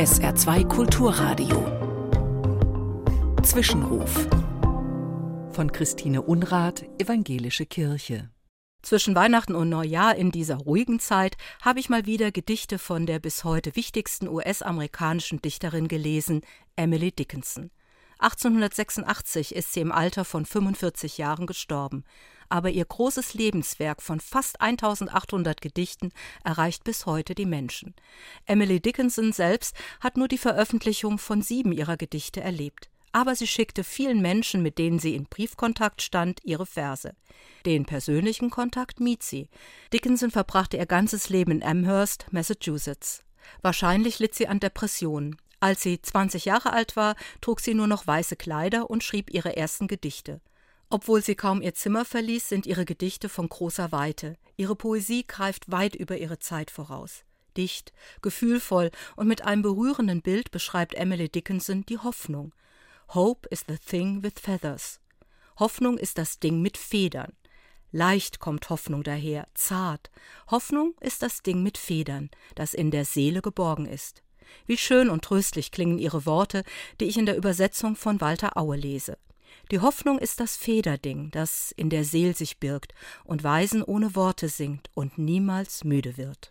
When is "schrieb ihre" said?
49.02-49.56